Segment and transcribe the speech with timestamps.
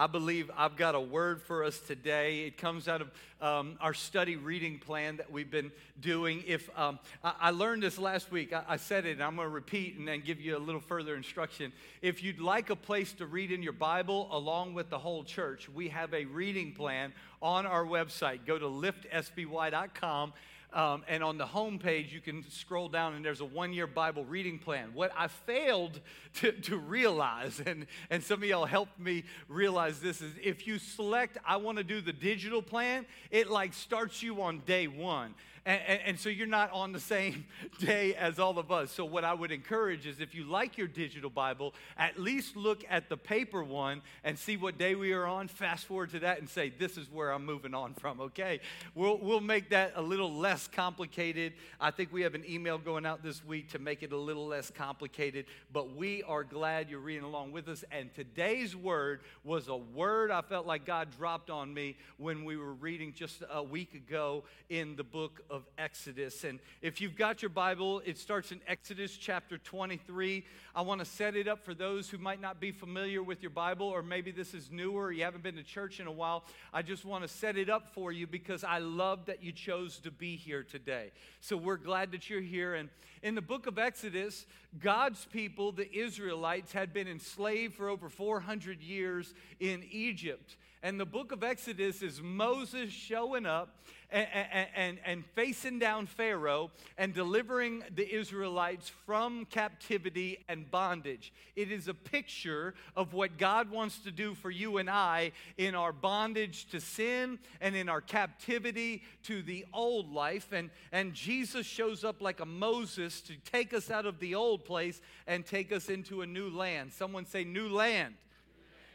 [0.00, 2.46] I believe I've got a word for us today.
[2.46, 3.10] It comes out of
[3.42, 6.42] um, our study reading plan that we've been doing.
[6.46, 9.46] If um, I, I, learned this last week, I, I said it, and I'm going
[9.46, 11.70] to repeat and then give you a little further instruction.
[12.00, 15.68] If you'd like a place to read in your Bible along with the whole church,
[15.68, 17.12] we have a reading plan
[17.42, 18.46] on our website.
[18.46, 20.32] Go to liftsby.com
[20.72, 23.86] um, and on the home page, you can scroll down and there's a one year
[23.86, 24.90] Bible reading plan.
[24.94, 26.00] What I failed
[26.34, 30.78] to, to realize, and, and some of y'all helped me realize this, is if you
[30.78, 35.34] select, I want to do the digital plan, it like starts you on day one.
[35.66, 37.44] And, and, and, so you're not on the same
[37.80, 38.90] day as all of us.
[38.90, 42.82] So, what I would encourage is if you like your digital Bible, at least look
[42.88, 45.48] at the paper one and see what day we are on.
[45.48, 48.60] Fast forward to that and say, This is where I'm moving on from, okay?
[48.94, 51.52] We'll, we'll make that a little less complicated.
[51.78, 54.46] I think we have an email going out this week to make it a little
[54.46, 57.84] less complicated, but we are glad you're reading along with us.
[57.92, 62.56] And today's word was a word I felt like God dropped on me when we
[62.56, 66.44] were reading just a week ago in the book of Exodus.
[66.44, 70.44] And if you've got your Bible, it starts in Exodus chapter 23.
[70.74, 73.50] I want to set it up for those who might not be familiar with your
[73.50, 76.44] Bible, or maybe this is newer, you haven't been to church in a while.
[76.72, 79.98] I just want to set it up for you because I love that you chose
[79.98, 81.10] to be here today.
[81.40, 82.74] So we're glad that you're here.
[82.74, 82.88] And
[83.22, 84.46] in the book of Exodus,
[84.78, 90.56] God's people, the Israelites, had been enslaved for over 400 years in Egypt.
[90.82, 97.14] And the book of Exodus is Moses showing up and, and, facing down Pharaoh and
[97.14, 101.32] delivering the Israelites from captivity and bondage.
[101.54, 105.74] It is a picture of what God wants to do for you and I in
[105.74, 110.52] our bondage to sin and in our captivity to the old life.
[110.52, 114.64] And, and Jesus shows up like a Moses to take us out of the old
[114.64, 116.92] place and take us into a new land.
[116.92, 118.14] Someone say, New land.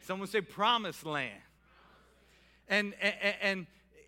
[0.01, 1.41] Someone say, Promised land.
[2.67, 3.67] And, and, and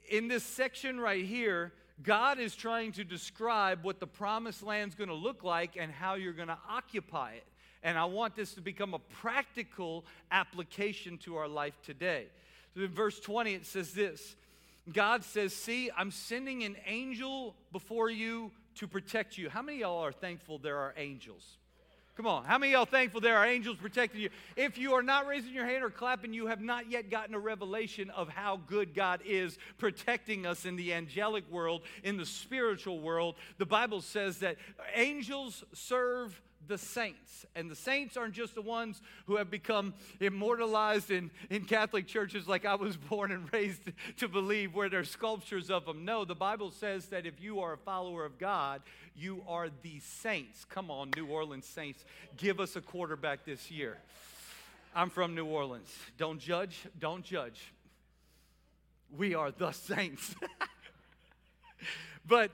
[0.10, 4.96] in this section right here, God is trying to describe what the promised land is
[4.96, 7.46] going to look like and how you're going to occupy it.
[7.84, 12.28] And I want this to become a practical application to our life today.
[12.76, 14.36] So in verse 20, it says this
[14.92, 19.50] God says, See, I'm sending an angel before you to protect you.
[19.50, 21.58] How many y'all are thankful there are angels?
[22.18, 22.46] Come on.
[22.46, 24.30] How many y'all thankful there are angels protecting you?
[24.56, 27.40] If you are not raising your hand or clapping, you have not yet gotten a
[27.40, 33.02] revelation of how good God is protecting us in the angelic world, in the spiritual
[33.02, 33.36] world.
[33.60, 34.58] The Bible says that
[34.96, 37.46] angels serve the saints.
[37.56, 42.48] And the saints aren't just the ones who have become immortalized in, in Catholic churches
[42.48, 43.82] like I was born and raised
[44.18, 46.06] to believe, where there's sculptures of them.
[46.06, 48.82] No, the Bible says that if you are a follower of God,
[49.16, 50.66] you are the saints.
[50.66, 52.06] Come on, New Orleans Saints,
[52.38, 53.98] give us a quarterback this year.
[54.96, 55.94] I'm from New Orleans.
[56.18, 57.74] Don't judge, don't judge.
[59.16, 60.36] We are the saints.
[62.28, 62.52] but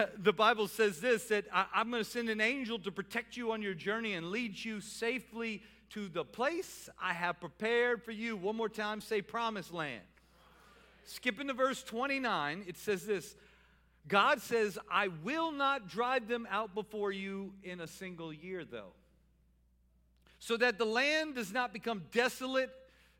[0.18, 3.62] the Bible says this that I'm going to send an angel to protect you on
[3.62, 8.36] your journey and lead you safely to the place I have prepared for you.
[8.36, 10.02] One more time, say promised land.
[11.04, 13.34] Skipping to verse 29, it says this
[14.08, 18.92] God says, I will not drive them out before you in a single year, though,
[20.38, 22.70] so that the land does not become desolate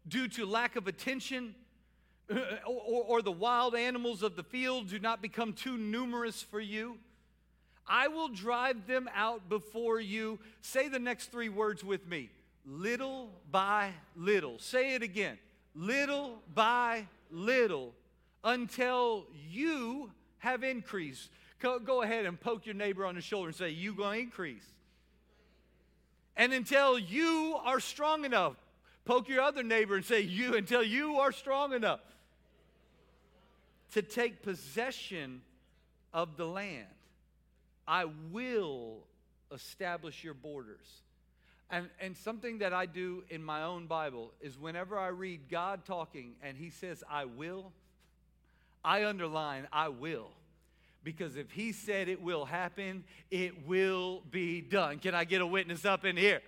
[0.08, 1.54] due to lack of attention
[2.66, 6.98] or, or, the wild animals of the field do not become too numerous for you.
[7.86, 10.38] I will drive them out before you.
[10.60, 12.30] Say the next three words with me
[12.64, 14.58] little by little.
[14.58, 15.38] Say it again
[15.74, 17.94] little by little
[18.44, 21.30] until you have increased.
[21.60, 24.24] Go, go ahead and poke your neighbor on the shoulder and say, You going to
[24.24, 24.64] increase.
[26.36, 28.56] And until you are strong enough,
[29.04, 32.00] poke your other neighbor and say, You until you are strong enough
[33.92, 35.42] to take possession
[36.12, 36.86] of the land.
[37.86, 38.98] I will
[39.52, 41.02] establish your borders.
[41.70, 45.84] And, and something that I do in my own Bible is whenever I read God
[45.86, 47.72] talking and he says, I will,
[48.84, 50.28] I underline, I will.
[51.04, 54.98] Because if he said it will happen, it will be done.
[54.98, 56.42] Can I get a witness up in here?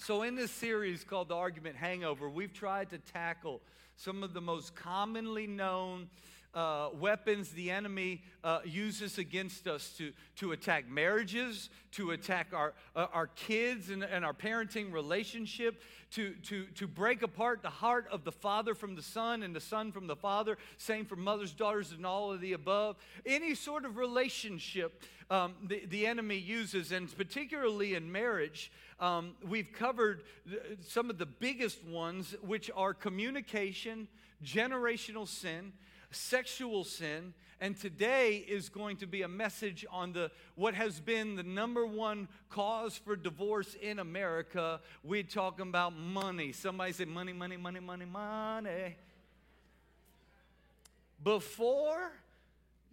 [0.00, 3.60] So, in this series called The Argument Hangover, we've tried to tackle
[3.96, 6.08] some of the most commonly known
[6.54, 12.74] uh, weapons the enemy uh, uses against us to, to attack marriages, to attack our,
[12.94, 18.06] uh, our kids and, and our parenting relationship, to, to, to break apart the heart
[18.12, 21.52] of the father from the son and the son from the father, same for mothers,
[21.52, 22.96] daughters, and all of the above.
[23.26, 29.72] Any sort of relationship um, the, the enemy uses, and particularly in marriage, um, we've
[29.72, 30.22] covered
[30.86, 34.08] some of the biggest ones, which are communication,
[34.44, 35.72] generational sin,
[36.10, 41.34] sexual sin, and today is going to be a message on the what has been
[41.34, 44.80] the number one cause for divorce in America.
[45.02, 46.52] We're talking about money.
[46.52, 48.96] Somebody say money, money, money, money, money.
[51.22, 52.12] Before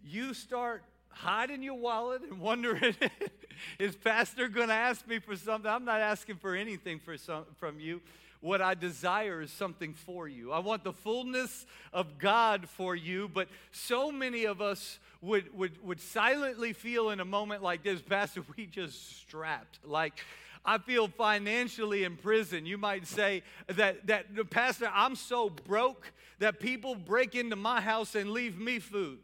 [0.04, 0.82] you start
[1.16, 2.94] hiding your wallet and wondering,
[3.78, 5.70] is pastor going to ask me for something?
[5.70, 8.00] I'm not asking for anything for some, from you.
[8.40, 10.52] What I desire is something for you.
[10.52, 15.82] I want the fullness of God for you, but so many of us would, would,
[15.82, 19.78] would silently feel in a moment like this, Pastor, we just strapped.
[19.84, 20.22] Like,
[20.66, 22.66] I feel financially in prison.
[22.66, 28.14] You might say that, that Pastor, I'm so broke that people break into my house
[28.14, 29.18] and leave me food.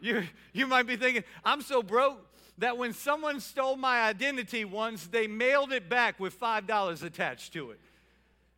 [0.00, 0.22] You,
[0.52, 2.24] you might be thinking, I'm so broke
[2.58, 7.70] that when someone stole my identity once, they mailed it back with $5 attached to
[7.70, 7.80] it.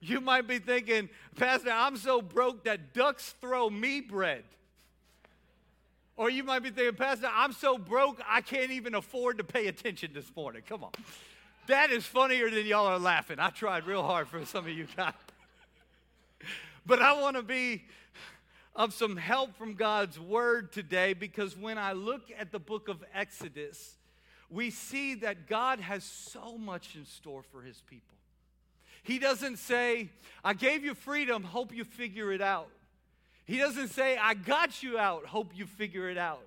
[0.01, 4.45] You might be thinking, Pastor, I'm so broke that ducks throw me bread.
[6.17, 9.67] Or you might be thinking, Pastor, I'm so broke I can't even afford to pay
[9.69, 10.63] attention this morning.
[10.67, 10.93] Come on.
[11.67, 13.39] That is funnier than y'all are laughing.
[13.39, 15.13] I tried real hard for some of you guys.
[16.87, 17.85] But I want to be
[18.75, 23.05] of some help from God's word today because when I look at the book of
[23.15, 23.97] Exodus,
[24.49, 28.17] we see that God has so much in store for his people.
[29.03, 30.11] He doesn't say,
[30.45, 32.69] I gave you freedom, hope you figure it out.
[33.45, 36.43] He doesn't say, I got you out, hope you figure it out.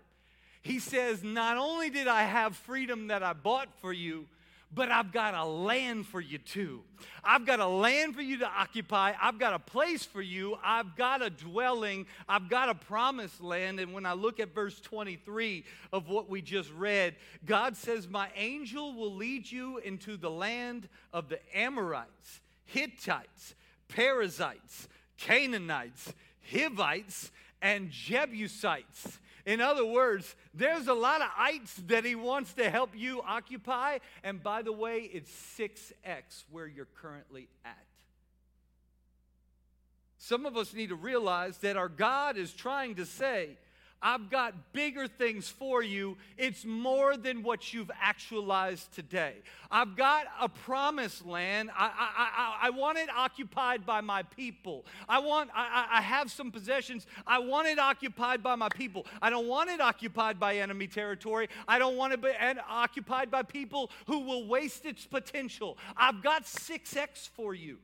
[0.62, 4.28] He says, Not only did I have freedom that I bought for you,
[4.74, 6.82] but I've got a land for you too.
[7.24, 9.14] I've got a land for you to occupy.
[9.22, 10.58] I've got a place for you.
[10.64, 12.06] I've got a dwelling.
[12.28, 13.80] I've got a promised land.
[13.80, 17.16] And when I look at verse 23 of what we just read,
[17.46, 23.56] God says, My angel will lead you into the land of the Amorites, Hittites,
[23.88, 24.88] Perizzites,
[25.18, 26.14] Canaanites,
[26.52, 27.32] Hivites,
[27.62, 29.20] and Jebusites.
[29.46, 33.98] In other words, there's a lot of ites that he wants to help you occupy.
[34.24, 37.78] And by the way, it's 6x where you're currently at.
[40.18, 43.58] Some of us need to realize that our God is trying to say,
[44.04, 46.18] I've got bigger things for you.
[46.38, 49.36] It's more than what you've actualized today.
[49.72, 51.72] I've got a promised land.
[51.74, 54.86] I, I, I, I want it occupied by my people.
[55.08, 57.08] I want, I, I have some possessions.
[57.26, 59.06] I want it occupied by my people.
[59.22, 61.48] I don't want it occupied by enemy territory.
[61.66, 62.32] I don't want it be,
[62.70, 65.78] occupied by people who will waste its potential.
[65.96, 67.78] I've got 6X for you.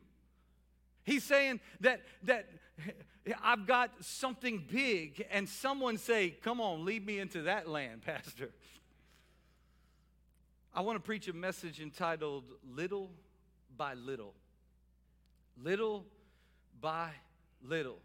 [1.06, 2.46] He's saying that, that
[3.44, 8.50] I've got something big, and someone say, Come on, lead me into that land, Pastor.
[10.74, 12.44] I want to preach a message entitled
[12.76, 13.10] Little
[13.76, 14.34] by Little.
[15.62, 16.06] Little
[16.80, 17.10] by
[17.64, 17.98] Little.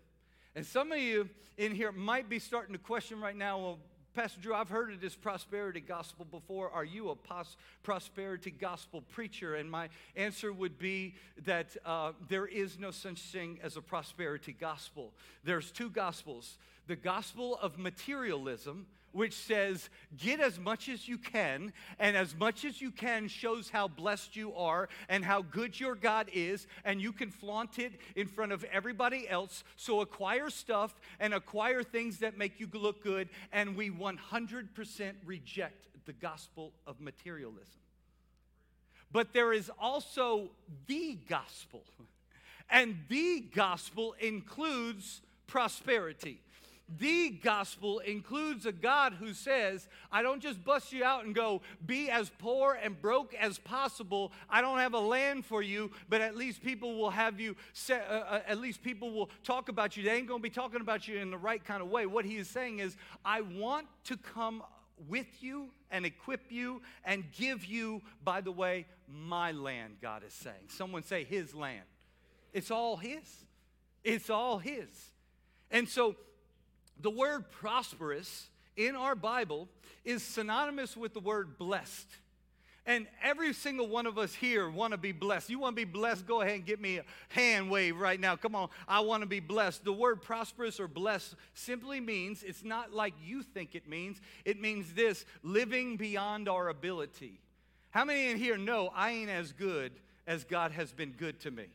[0.57, 3.79] And some of you in here might be starting to question right now, well,
[4.15, 6.71] Pastor Drew, I've heard of this prosperity gospel before.
[6.71, 9.57] Are you a pos- prosperity gospel preacher?
[9.57, 11.17] And my answer would be
[11.47, 15.13] that uh, there is no such thing as a prosperity gospel.
[15.43, 21.73] There's two gospels the gospel of materialism, which says, get as much as you can,
[21.99, 25.95] and as much as you can shows how blessed you are and how good your
[25.95, 29.63] God is, and you can flaunt it in front of everybody else.
[29.77, 35.87] So acquire stuff and acquire things that make you look good, and we 100% reject
[36.07, 37.81] the gospel of materialism.
[39.13, 40.51] But there is also
[40.89, 41.85] the gospel,
[42.69, 46.41] and the gospel includes prosperity
[46.99, 51.63] the gospel includes a God who says, I don't just bust you out and go,
[51.85, 54.33] be as poor and broke as possible.
[54.51, 57.57] I don't have a land for you, but at least people will have you,
[57.89, 60.05] uh, uh, at least people will talk about you.
[60.05, 62.05] They ain't going to be talking about you in the right kind of way.
[62.05, 64.63] What he is saying is, I want to come
[65.09, 70.33] with you and equip you and give you, by the way, my land, God is
[70.33, 70.69] saying.
[70.69, 71.85] Someone say, His land.
[72.53, 73.45] It's all His.
[74.03, 74.89] It's all His.
[75.71, 76.17] And so,
[77.01, 79.69] the word prosperous in our Bible
[80.05, 82.09] is synonymous with the word blessed.
[82.87, 85.49] And every single one of us here want to be blessed.
[85.49, 86.27] You want to be blessed?
[86.27, 88.37] Go ahead and give me a hand wave right now.
[88.37, 88.69] Come on.
[88.87, 89.85] I want to be blessed.
[89.85, 94.21] The word prosperous or blessed simply means it's not like you think it means.
[94.45, 97.41] It means this living beyond our ability.
[97.91, 99.93] How many in here know I ain't as good
[100.27, 101.69] as God has been good to me?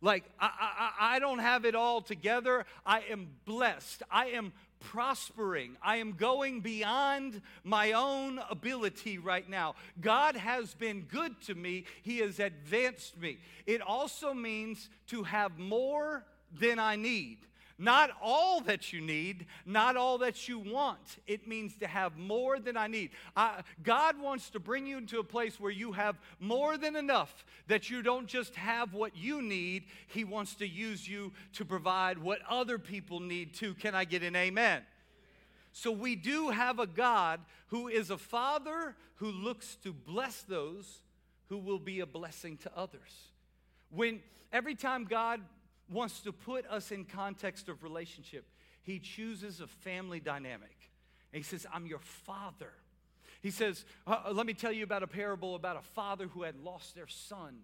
[0.00, 0.50] Like, I,
[0.98, 2.64] I, I don't have it all together.
[2.86, 4.02] I am blessed.
[4.10, 5.76] I am prospering.
[5.82, 9.74] I am going beyond my own ability right now.
[10.00, 13.38] God has been good to me, He has advanced me.
[13.66, 16.24] It also means to have more
[16.58, 17.38] than I need.
[17.80, 21.16] Not all that you need, not all that you want.
[21.26, 23.08] It means to have more than I need.
[23.34, 27.46] I, God wants to bring you into a place where you have more than enough,
[27.68, 29.84] that you don't just have what you need.
[30.08, 33.72] He wants to use you to provide what other people need too.
[33.72, 34.82] Can I get an amen?
[35.72, 41.00] So we do have a God who is a father who looks to bless those
[41.48, 43.30] who will be a blessing to others.
[43.88, 44.20] When
[44.52, 45.40] every time God
[45.90, 48.46] wants to put us in context of relationship.
[48.82, 50.76] He chooses a family dynamic.
[51.32, 52.72] And he says, I'm your father.
[53.40, 56.42] He says, uh, uh, Let me tell you about a parable about a father who
[56.42, 57.58] had lost their son.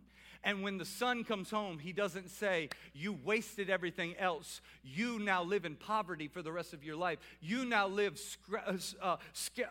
[0.45, 4.61] And when the son comes home, he doesn't say, You wasted everything else.
[4.85, 7.19] You now live in poverty for the rest of your life.
[7.41, 8.21] You now live
[8.55, 9.17] uh, uh,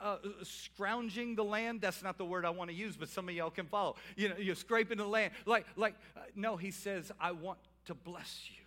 [0.01, 1.81] uh, scrounging the land.
[1.81, 3.95] That's not the word I want to use, but some of y'all can follow.
[4.15, 5.31] You know, you're scraping the land.
[5.45, 8.65] Like, like uh, no, he says, I want to bless you.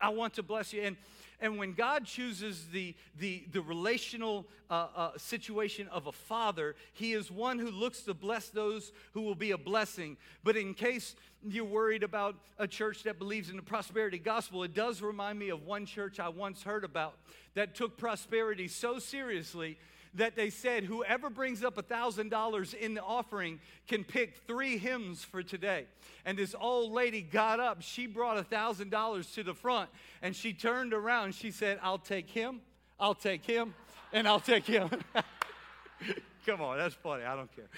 [0.00, 0.82] I want to bless you.
[0.82, 0.96] And,
[1.40, 7.12] and when God chooses the, the, the relational uh, uh, situation of a father, he
[7.12, 10.16] is one who looks to bless those who will be a blessing.
[10.44, 11.16] But in case
[11.46, 15.48] you're worried about a church that believes in the prosperity gospel, it does remind me
[15.48, 17.14] of one church I once heard about
[17.54, 19.78] that took prosperity so seriously
[20.14, 25.24] that they said whoever brings up a $1,000 in the offering can pick three hymns
[25.24, 25.86] for today.
[26.24, 27.82] And this old lady got up.
[27.82, 29.90] She brought a $1,000 to the front
[30.22, 31.34] and she turned around.
[31.34, 32.60] She said, I'll take him,
[32.98, 33.74] I'll take him,
[34.12, 34.90] and I'll take him.
[36.46, 37.24] Come on, that's funny.
[37.24, 37.68] I don't care.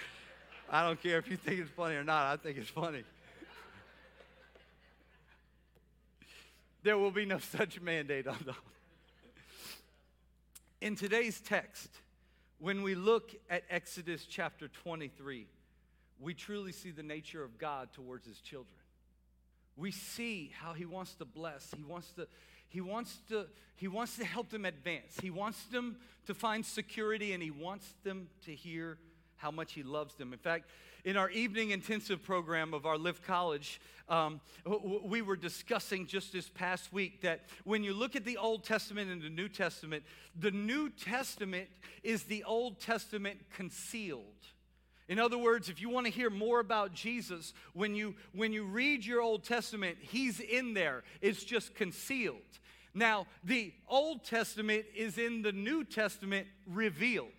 [0.69, 2.33] I don't care if you think it's funny or not.
[2.33, 3.03] I think it's funny.
[6.83, 8.55] There will be no such mandate on the.
[10.79, 11.89] In today's text,
[12.61, 15.47] when we look at Exodus chapter 23,
[16.19, 18.77] we truly see the nature of God towards his children.
[19.75, 21.73] We see how he wants to bless.
[21.75, 22.27] He wants to,
[22.69, 25.17] he wants to, he wants to help them advance.
[25.19, 28.99] He wants them to find security and he wants them to hear
[29.41, 30.33] how much he loves them.
[30.33, 30.69] In fact,
[31.03, 34.39] in our evening intensive program of our LiFT College, um,
[35.03, 39.09] we were discussing just this past week that when you look at the Old Testament
[39.09, 40.03] and the New Testament,
[40.39, 41.69] the New Testament
[42.03, 44.21] is the Old Testament concealed.
[45.09, 48.63] In other words, if you want to hear more about Jesus, when you, when you
[48.63, 51.03] read your Old Testament, he's in there.
[51.19, 52.37] It's just concealed.
[52.93, 57.31] Now, the Old Testament is in the New Testament revealed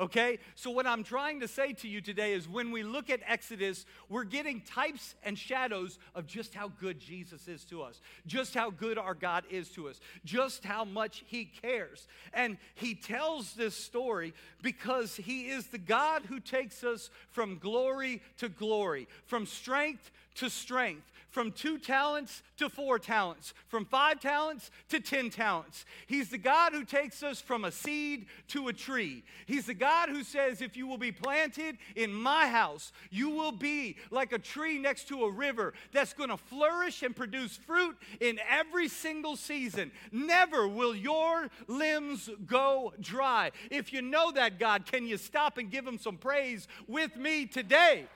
[0.00, 0.38] okay?
[0.54, 3.84] So, what I'm trying to say to you today is when we look at Exodus,
[4.08, 8.70] we're getting types and shadows of just how good Jesus is to us, just how
[8.70, 12.08] good our God is to us, just how much He cares.
[12.32, 18.22] And He tells this story because He is the God who takes us from glory
[18.38, 24.70] to glory, from strength to strength, from two talents to four talents, from five talents
[24.88, 25.84] to 10 talents.
[26.06, 29.22] He's the God who takes us from a seed to a tree.
[29.46, 33.52] He's the God who says, if you will be planted in my house, you will
[33.52, 37.96] be like a tree next to a river that's going to flourish and produce fruit
[38.20, 39.92] in every single season.
[40.10, 43.52] Never will your limbs go dry.
[43.70, 47.46] If you know that, God, can you stop and give him some praise with me
[47.46, 48.06] today?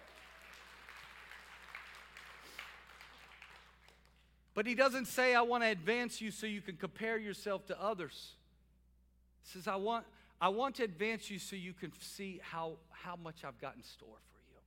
[4.54, 7.82] But he doesn't say, I want to advance you so you can compare yourself to
[7.82, 8.32] others.
[9.42, 10.06] He says, I want,
[10.40, 13.82] I want to advance you so you can see how, how much I've got in
[13.82, 14.61] store for you,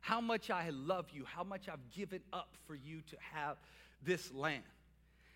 [0.00, 3.58] how much I love you, how much I've given up for you to have
[4.02, 4.62] this land.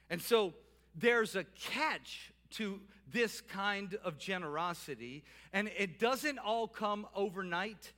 [0.08, 0.54] And so
[0.94, 2.80] there's a catch to
[3.12, 5.22] this kind of generosity,
[5.52, 7.92] and it doesn't all come overnight,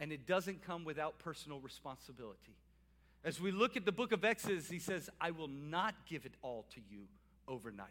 [0.00, 2.56] and it doesn't come without personal responsibility.
[3.26, 6.34] As we look at the book of Exodus, he says, I will not give it
[6.42, 7.00] all to you
[7.48, 7.88] overnight.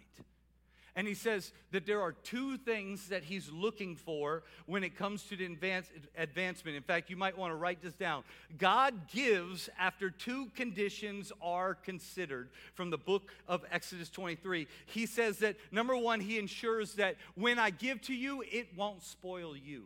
[0.95, 5.23] And he says that there are two things that he's looking for when it comes
[5.23, 6.77] to the advance, advancement.
[6.77, 8.23] In fact, you might want to write this down.
[8.57, 14.67] God gives after two conditions are considered from the book of Exodus 23.
[14.85, 19.03] He says that number one, he ensures that when I give to you, it won't
[19.03, 19.83] spoil you.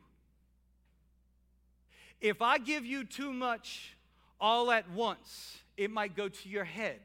[2.22, 3.96] If I give you too much
[4.40, 7.00] all at once, it might go to your head.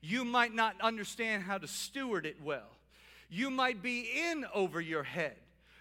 [0.00, 2.68] You might not understand how to steward it well.
[3.30, 5.36] You might be in over your head.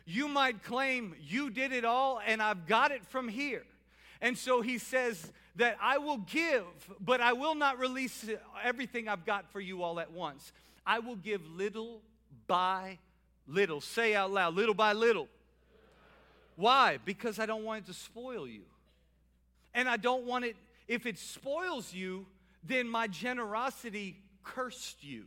[0.06, 3.64] You might claim you did it all and I've got it from here.
[4.22, 6.64] And so he says that I will give,
[7.00, 8.26] but I will not release
[8.64, 10.54] everything I've got for you all at once.
[10.86, 12.02] I will give little
[12.48, 13.00] by
[13.48, 13.82] little.
[13.82, 15.28] Say out loud, little by little.
[16.56, 17.00] Why?
[17.04, 18.62] Because I don't want it to spoil you.
[19.74, 20.56] And I don't want it,
[20.88, 22.26] if it spoils you,
[22.64, 25.26] then my generosity cursed you.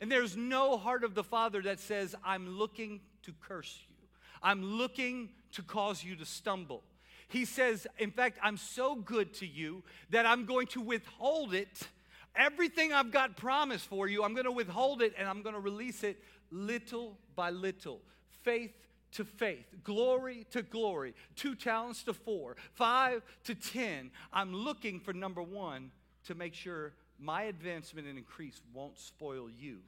[0.00, 3.94] And there's no heart of the Father that says, I'm looking to curse you.
[4.42, 6.82] I'm looking to cause you to stumble.
[7.28, 11.86] He says, In fact, I'm so good to you that I'm going to withhold it.
[12.34, 15.60] Everything I've got promised for you, I'm going to withhold it and I'm going to
[15.60, 18.00] release it little by little.
[18.42, 18.72] Faith
[19.12, 24.10] to faith, glory to glory, two talents to four, five to ten.
[24.32, 25.90] I'm looking for number one
[26.26, 29.78] to make sure my advancement and increase won't spoil you.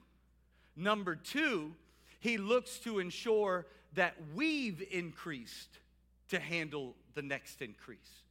[0.77, 1.73] Number two,
[2.21, 5.79] he looks to ensure that we've increased
[6.29, 8.23] to handle the next increase.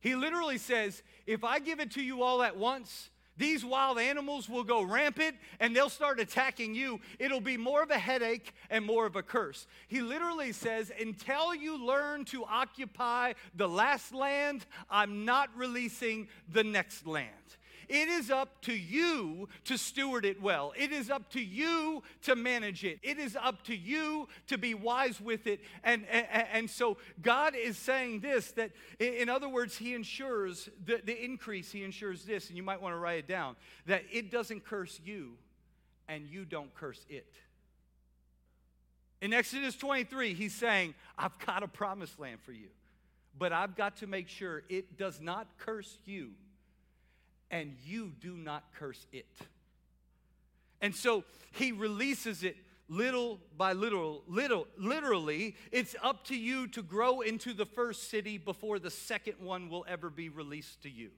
[0.00, 4.48] He literally says, if I give it to you all at once, these wild animals
[4.48, 7.00] will go rampant and they'll start attacking you.
[7.18, 9.66] It'll be more of a headache and more of a curse.
[9.88, 16.64] He literally says, Until you learn to occupy the last land, I'm not releasing the
[16.64, 17.30] next land.
[17.88, 20.72] It is up to you to steward it well.
[20.76, 22.98] It is up to you to manage it.
[23.02, 25.60] It is up to you to be wise with it.
[25.84, 31.00] And, and, and so God is saying this that, in other words, He ensures the,
[31.04, 34.30] the increase, He ensures this, and you might want to write it down that it
[34.30, 35.32] doesn't curse you
[36.08, 37.32] and you don't curse it.
[39.20, 42.68] In Exodus 23, he's saying, I've got a promised land for you,
[43.38, 46.32] but I've got to make sure it does not curse you
[47.50, 49.26] and you do not curse it.
[50.80, 52.56] And so he releases it
[52.88, 58.38] little by little, little, literally, it's up to you to grow into the first city
[58.38, 61.10] before the second one will ever be released to you.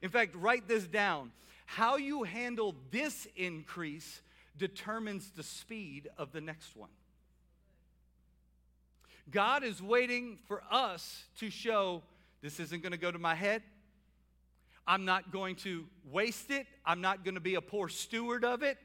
[0.00, 1.32] In fact, write this down.
[1.66, 4.22] How you handle this increase
[4.56, 6.90] determines the speed of the next one.
[9.30, 12.02] God is waiting for us to show
[12.42, 13.62] this isn't going to go to my head.
[14.86, 16.66] I'm not going to waste it.
[16.84, 18.78] I'm not going to be a poor steward of it.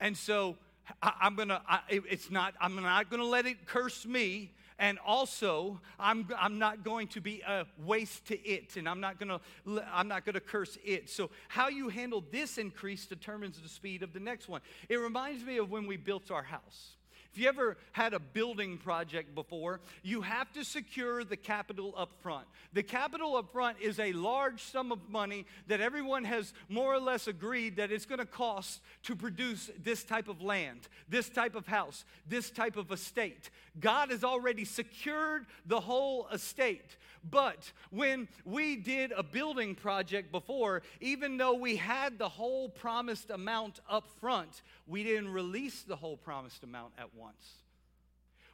[0.00, 0.56] And so
[1.02, 4.52] I, am going to, it's not, I'm not going to let it curse me.
[4.78, 9.20] And also, I'm, I'm not going to be a waste to it, and I'm not
[9.20, 11.08] going to I'm not going to curse it.
[11.08, 14.60] So, how you handle this increase determines the speed of the next one.
[14.88, 16.96] It reminds me of when we built our house.
[17.32, 22.10] If you ever had a building project before, you have to secure the capital up
[22.20, 22.46] front.
[22.74, 27.00] The capital up front is a large sum of money that everyone has more or
[27.00, 31.54] less agreed that it's going to cost to produce this type of land, this type
[31.54, 33.48] of house, this type of estate.
[33.80, 36.98] God has already secured the whole estate.
[37.30, 43.30] But when we did a building project before, even though we had the whole promised
[43.30, 47.52] amount up front, we didn't release the whole promised amount at once.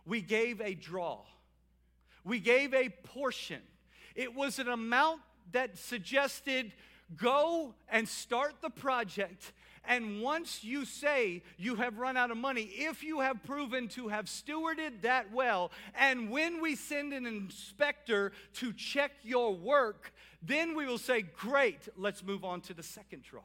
[0.05, 1.21] We gave a draw,
[2.25, 3.61] we gave a portion.
[4.15, 5.21] It was an amount
[5.53, 6.73] that suggested
[7.17, 9.53] go and start the project
[9.89, 14.09] and once you say you have run out of money, if you have proven to
[14.09, 20.77] have stewarded that well, and when we send an inspector to check your work, then
[20.77, 23.41] we will say, Great, let's move on to the second draw.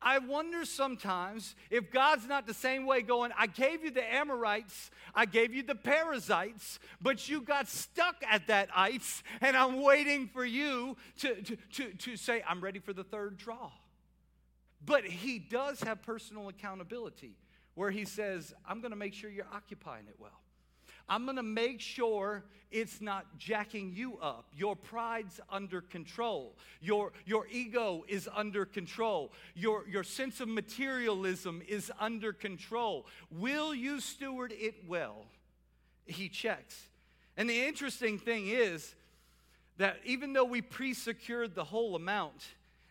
[0.00, 4.90] I wonder sometimes if God's not the same way going, I gave you the Amorites,
[5.14, 10.28] I gave you the Perizzites, but you got stuck at that ice, and I'm waiting
[10.28, 13.70] for you to, to, to, to say, I'm ready for the third draw.
[14.84, 17.36] But he does have personal accountability
[17.74, 20.40] where he says, I'm going to make sure you're occupying it well.
[21.08, 24.48] I'm going to make sure it's not jacking you up.
[24.54, 26.56] Your pride's under control.
[26.80, 29.32] Your, your ego is under control.
[29.54, 33.06] Your, your sense of materialism is under control.
[33.30, 35.26] Will you steward it well?
[36.06, 36.88] He checks.
[37.36, 38.94] And the interesting thing is
[39.76, 42.44] that even though we pre secured the whole amount,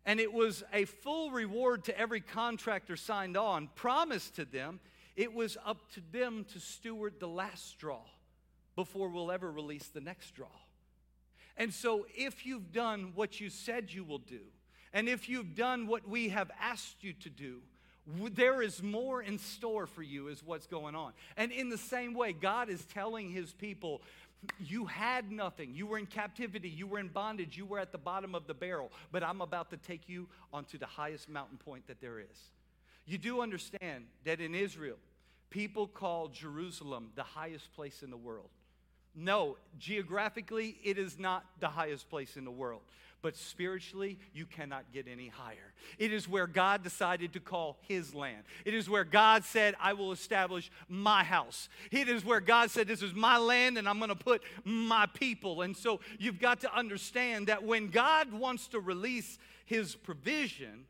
[0.05, 4.79] and it was a full reward to every contractor signed on, promised to them.
[5.15, 8.01] It was up to them to steward the last straw
[8.75, 10.47] before we'll ever release the next straw.
[11.57, 14.41] And so, if you've done what you said you will do,
[14.91, 17.61] and if you've done what we have asked you to do,
[18.33, 21.13] there is more in store for you, is what's going on.
[21.37, 24.01] And in the same way, God is telling his people,
[24.59, 25.73] you had nothing.
[25.73, 26.69] You were in captivity.
[26.69, 27.57] You were in bondage.
[27.57, 28.91] You were at the bottom of the barrel.
[29.11, 32.51] But I'm about to take you onto the highest mountain point that there is.
[33.05, 34.97] You do understand that in Israel,
[35.49, 38.49] people call Jerusalem the highest place in the world.
[39.15, 42.81] No, geographically, it is not the highest place in the world.
[43.21, 45.73] But spiritually, you cannot get any higher.
[45.97, 48.43] It is where God decided to call his land.
[48.65, 51.69] It is where God said, I will establish my house.
[51.91, 55.07] It is where God said, This is my land and I'm going to put my
[55.07, 55.63] people.
[55.63, 60.85] And so you've got to understand that when God wants to release his provision,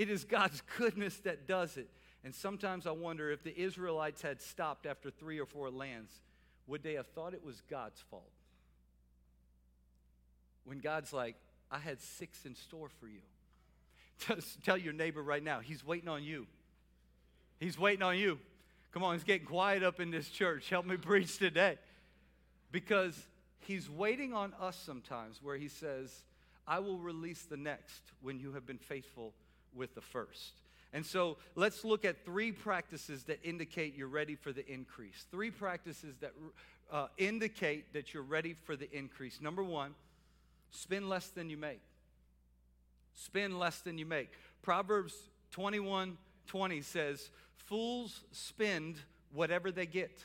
[0.00, 1.90] it is God's goodness that does it.
[2.24, 6.10] And sometimes I wonder if the Israelites had stopped after three or four lands,
[6.66, 8.30] would they have thought it was God's fault?
[10.64, 11.36] When God's like,
[11.70, 14.40] I had six in store for you.
[14.64, 16.46] Tell your neighbor right now, he's waiting on you.
[17.58, 18.38] He's waiting on you.
[18.92, 20.70] Come on, it's getting quiet up in this church.
[20.70, 21.76] Help me preach today.
[22.72, 23.18] Because
[23.58, 26.24] he's waiting on us sometimes where he says,
[26.66, 29.34] I will release the next when you have been faithful
[29.74, 30.52] with the first.
[30.92, 35.26] And so let's look at three practices that indicate you're ready for the increase.
[35.30, 36.32] Three practices that
[36.90, 39.40] uh, indicate that you're ready for the increase.
[39.40, 39.94] Number one,
[40.70, 41.80] spend less than you make.
[43.14, 44.30] Spend less than you make.
[44.62, 45.14] Proverbs
[45.52, 48.96] 21 20 says, Fools spend
[49.32, 50.24] whatever they get.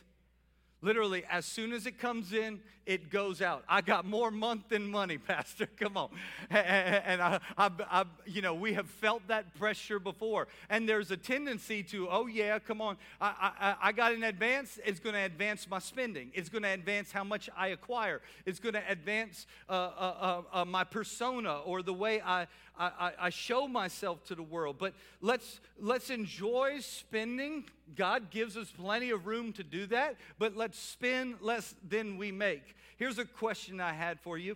[0.86, 3.63] Literally, as soon as it comes in, it goes out.
[3.67, 5.65] I got more month than money, Pastor.
[5.65, 6.10] Come on.
[6.52, 10.48] And I, I, I, you know, we have felt that pressure before.
[10.69, 12.98] And there's a tendency to, oh, yeah, come on.
[13.19, 14.78] I, I, I got an advance.
[14.86, 16.30] It's going to advance my spending.
[16.36, 18.21] It's going to advance how much I acquire.
[18.45, 22.45] It's going to advance uh, uh, uh, uh, my persona or the way I,
[22.78, 24.76] I, I show myself to the world.
[24.78, 27.65] But let's, let's enjoy spending.
[27.93, 32.32] God gives us plenty of room to do that, but let's spend less than we
[32.32, 32.76] make.
[32.98, 34.56] Here's a question I had for you.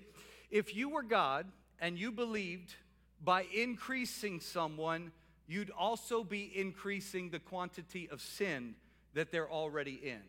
[0.50, 1.46] If you were God
[1.80, 2.76] and you believed
[3.24, 5.12] by increasing someone,
[5.48, 8.76] you'd also be increasing the quantity of sin
[9.14, 10.22] that they're already in,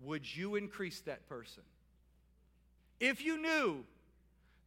[0.00, 1.62] would you increase that person?
[3.00, 3.84] If you knew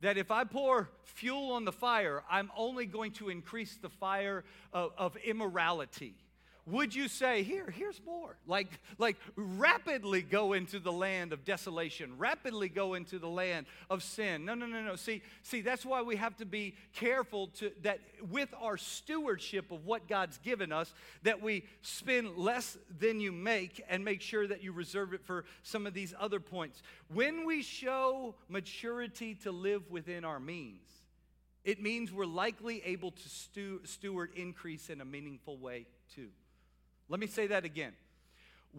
[0.02, 4.44] that if I pour fuel on the fire, I'm only going to increase the fire
[4.74, 6.16] of, of immorality
[6.68, 8.36] would you say, here, here's more?
[8.48, 14.02] Like, like rapidly go into the land of desolation, rapidly go into the land of
[14.02, 14.46] sin.
[14.46, 14.96] No, no, no, no.
[14.96, 18.00] See, see, that's why we have to be careful to that
[18.32, 23.84] with our stewardship of what God's given us, that we spend less than you make
[23.88, 26.82] and make sure that you reserve it for some of these other points.
[27.14, 30.90] When we show maturity to live within our means,
[31.64, 36.30] it means we're likely able to steward increase in a meaningful way too.
[37.10, 37.94] Let me say that again.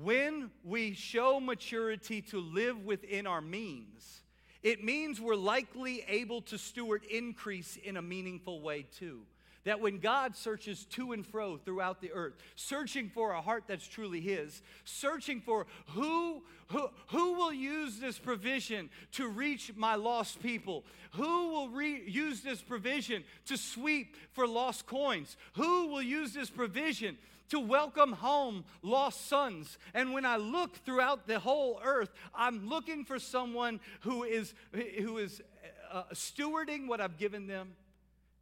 [0.02, 4.20] When we show maturity to live within our means,
[4.62, 9.20] it means we're likely able to steward increase in a meaningful way too.
[9.64, 13.86] That when God searches to and fro throughout the earth, searching for a heart that's
[13.86, 20.40] truly His, searching for who, who, who will use this provision to reach my lost
[20.40, 26.32] people, who will re- use this provision to sweep for lost coins, who will use
[26.32, 27.16] this provision
[27.50, 29.78] to welcome home lost sons.
[29.94, 35.18] And when I look throughout the whole earth, I'm looking for someone who is, who
[35.18, 35.42] is
[35.90, 37.74] uh, stewarding what I've given them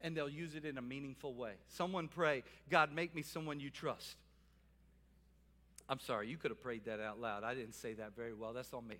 [0.04, 1.52] and they'll use it in a meaningful way.
[1.66, 4.16] Someone pray, God, make me someone you trust.
[5.88, 7.42] I'm sorry, you could have prayed that out loud.
[7.42, 8.52] I didn't say that very well.
[8.52, 8.96] That's on me.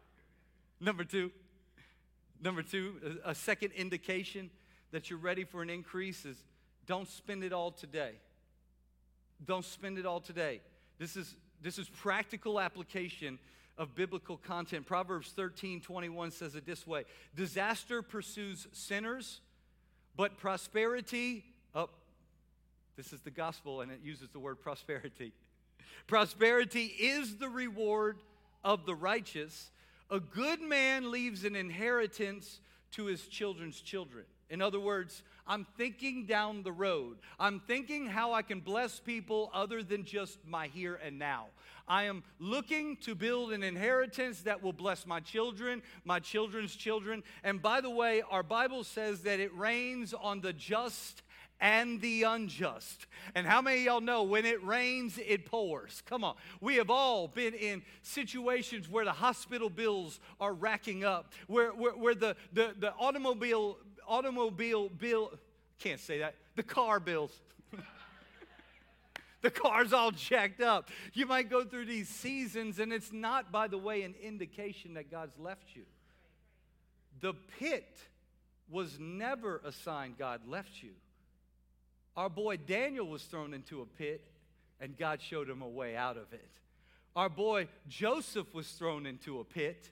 [0.80, 1.30] number two,
[2.42, 4.50] number two, a second indication
[4.90, 6.42] that you're ready for an increase is
[6.86, 8.12] don't spend it all today.
[9.44, 10.60] Don't spend it all today.
[10.98, 13.38] This is, this is practical application
[13.78, 14.86] of biblical content.
[14.86, 19.40] Proverbs 13 21 says it this way Disaster pursues sinners,
[20.16, 21.44] but prosperity,
[21.74, 21.90] oh,
[22.96, 25.32] this is the gospel and it uses the word prosperity.
[26.06, 28.18] Prosperity is the reward
[28.64, 29.70] of the righteous.
[30.10, 32.60] A good man leaves an inheritance
[32.92, 34.24] to his children's children.
[34.48, 37.18] In other words, I'm thinking down the road.
[37.38, 41.46] I'm thinking how I can bless people other than just my here and now.
[41.88, 47.22] I am looking to build an inheritance that will bless my children, my children's children.
[47.44, 51.22] And by the way, our Bible says that it rains on the just
[51.60, 53.06] and the unjust.
[53.34, 56.02] And how many y'all know when it rains, it pours?
[56.06, 56.34] Come on.
[56.60, 61.92] We have all been in situations where the hospital bills are racking up, where, where,
[61.92, 65.32] where the, the, the automobile automobile bill,
[65.78, 67.32] can't say that, the car bills.
[69.42, 70.88] The car's all jacked up.
[71.12, 75.08] You might go through these seasons, and it's not, by the way, an indication that
[75.08, 75.82] God's left you.
[77.20, 77.96] The pit
[78.68, 80.90] was never a sign God left you.
[82.16, 84.24] Our boy Daniel was thrown into a pit,
[84.80, 86.50] and God showed him a way out of it.
[87.14, 89.90] Our boy Joseph was thrown into a pit,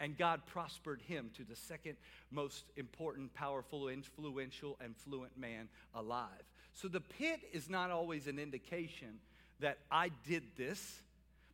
[0.00, 1.96] and God prospered him to the second
[2.30, 6.28] most important, powerful, influential, and fluent man alive.
[6.74, 9.20] So the pit is not always an indication
[9.60, 11.00] that I did this,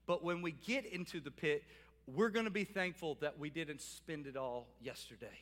[0.07, 1.63] but when we get into the pit,
[2.07, 5.39] we're going to be thankful that we didn't spend it all yesterday.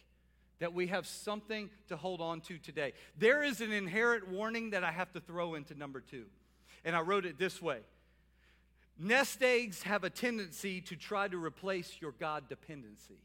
[0.60, 2.92] That we have something to hold on to today.
[3.18, 6.26] There is an inherent warning that I have to throw into number two.
[6.84, 7.80] And I wrote it this way
[8.98, 13.18] Nest eggs have a tendency to try to replace your God dependency.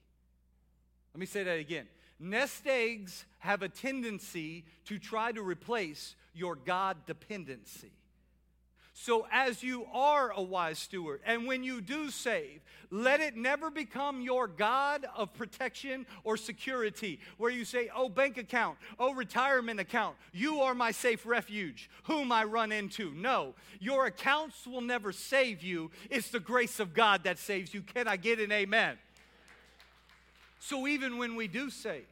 [1.13, 1.87] Let me say that again.
[2.19, 7.91] Nest eggs have a tendency to try to replace your God dependency.
[8.97, 13.69] So, as you are a wise steward, and when you do save, let it never
[13.69, 19.81] become your God of protection or security, where you say, Oh, bank account, oh, retirement
[19.81, 23.11] account, you are my safe refuge, whom I run into.
[23.13, 25.91] No, your accounts will never save you.
[26.09, 27.81] It's the grace of God that saves you.
[27.81, 28.97] Can I get an amen?
[30.61, 32.07] So, even when we do save,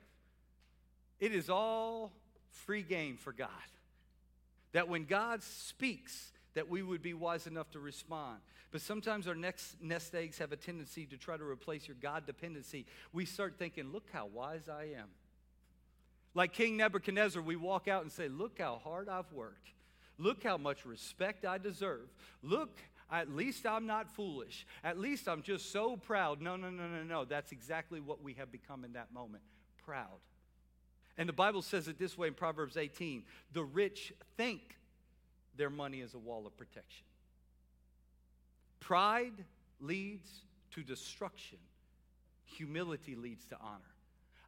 [1.22, 2.12] it is all
[2.50, 3.48] free game for God.
[4.74, 8.40] That when God speaks, that we would be wise enough to respond.
[8.72, 12.26] But sometimes our next nest eggs have a tendency to try to replace your God
[12.26, 12.86] dependency.
[13.12, 15.10] We start thinking, look how wise I am.
[16.34, 19.70] Like King Nebuchadnezzar, we walk out and say, look how hard I've worked.
[20.18, 22.10] Look how much respect I deserve.
[22.42, 22.80] Look,
[23.12, 24.66] at least I'm not foolish.
[24.84, 26.42] At least I'm just so proud.
[26.42, 27.26] No, no, no, no, no.
[27.26, 29.44] That's exactly what we have become in that moment
[29.86, 30.20] proud.
[31.18, 34.78] And the Bible says it this way in Proverbs 18 the rich think
[35.56, 37.06] their money is a wall of protection.
[38.80, 39.46] Pride
[39.80, 40.30] leads
[40.72, 41.60] to destruction,
[42.46, 43.80] humility leads to honor.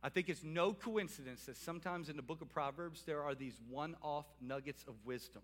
[0.03, 3.57] I think it's no coincidence that sometimes in the book of Proverbs there are these
[3.69, 5.41] one off nuggets of wisdom.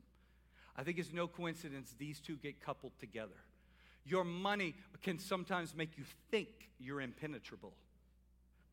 [0.76, 3.38] I think it's no coincidence these two get coupled together.
[4.06, 7.74] Your money can sometimes make you think you're impenetrable.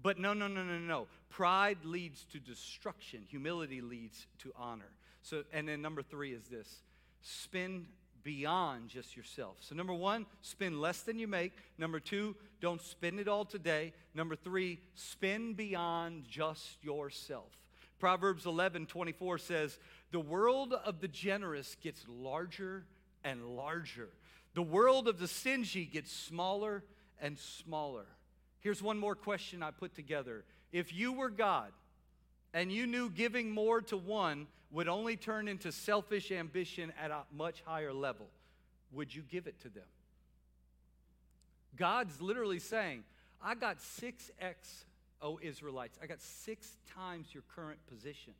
[0.00, 1.06] But no, no, no, no, no.
[1.30, 4.90] Pride leads to destruction, humility leads to honor.
[5.22, 6.82] So, and then number three is this
[7.20, 7.86] spend
[8.22, 9.56] beyond just yourself.
[9.60, 11.52] So, number one, spend less than you make.
[11.76, 13.92] Number two, don't spend it all today.
[14.14, 17.50] Number three, spend beyond just yourself.
[17.98, 19.78] Proverbs 11 24 says,
[20.12, 22.84] The world of the generous gets larger
[23.24, 24.08] and larger.
[24.54, 26.84] The world of the stingy gets smaller
[27.20, 28.06] and smaller.
[28.60, 30.44] Here's one more question I put together.
[30.72, 31.72] If you were God
[32.52, 37.22] and you knew giving more to one would only turn into selfish ambition at a
[37.34, 38.26] much higher level,
[38.92, 39.84] would you give it to them?
[41.76, 43.04] God's literally saying,
[43.42, 44.54] I got 6x,
[45.22, 48.34] oh Israelites, I got six times your current position.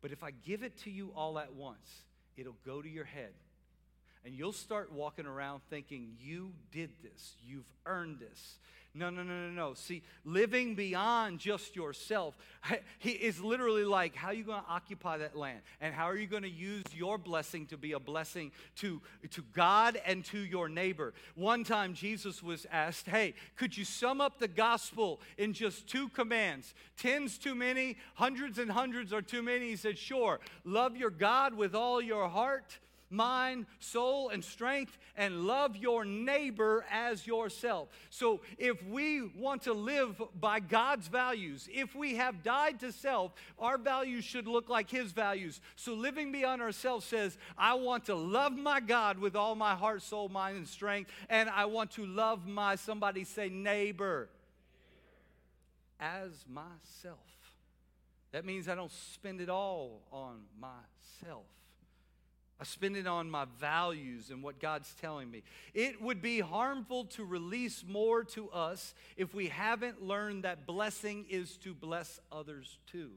[0.00, 2.02] But if I give it to you all at once,
[2.36, 3.32] it'll go to your head.
[4.24, 8.58] And you'll start walking around thinking, You did this, you've earned this.
[8.94, 9.74] No, no, no, no, no.
[9.74, 12.36] See, living beyond just yourself
[12.98, 15.60] he is literally like, how are you going to occupy that land?
[15.80, 19.42] And how are you going to use your blessing to be a blessing to, to
[19.52, 21.12] God and to your neighbor?
[21.34, 26.08] One time, Jesus was asked, hey, could you sum up the gospel in just two
[26.10, 26.74] commands?
[26.96, 29.68] Ten's too many, hundreds and hundreds are too many.
[29.68, 30.40] He said, sure.
[30.64, 32.78] Love your God with all your heart
[33.14, 37.88] mind, soul, and strength, and love your neighbor as yourself.
[38.10, 43.32] So, if we want to live by God's values, if we have died to self,
[43.58, 45.60] our values should look like His values.
[45.76, 50.02] So, living beyond ourselves says, I want to love my God with all my heart,
[50.02, 54.28] soul, mind, and strength, and I want to love my, somebody say, neighbor
[56.00, 57.18] as myself.
[58.32, 61.46] That means I don't spend it all on myself.
[62.64, 65.42] I spend it on my values and what God's telling me.
[65.74, 71.26] It would be harmful to release more to us if we haven't learned that blessing
[71.28, 73.10] is to bless others too.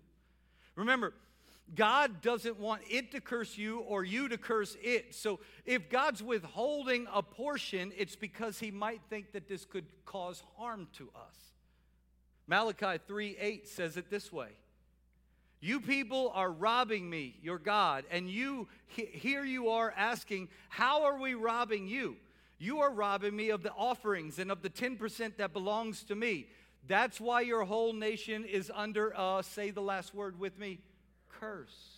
[0.75, 1.13] Remember,
[1.73, 5.15] God doesn't want it to curse you or you to curse it.
[5.15, 10.43] So if God's withholding a portion, it's because he might think that this could cause
[10.57, 11.37] harm to us.
[12.47, 14.49] Malachi 3 8 says it this way
[15.59, 21.19] you people are robbing me, your God, and you here you are asking, How are
[21.19, 22.17] we robbing you?
[22.59, 26.47] You are robbing me of the offerings and of the 10% that belongs to me.
[26.87, 30.79] That's why your whole nation is under, uh, say the last word with me,
[31.39, 31.97] curse.